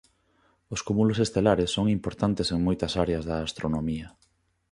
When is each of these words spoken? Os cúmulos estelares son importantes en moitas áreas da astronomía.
Os 0.73 0.83
cúmulos 0.87 1.21
estelares 1.25 1.73
son 1.75 1.85
importantes 1.97 2.47
en 2.53 2.59
moitas 2.67 2.93
áreas 3.03 3.23
da 3.29 3.35
astronomía. 3.47 4.07